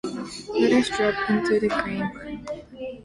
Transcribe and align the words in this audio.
Let 0.59 0.73
us 0.73 0.89
drop 0.89 1.29
into 1.29 1.59
the 1.59 1.67
grain-barn. 1.67 2.47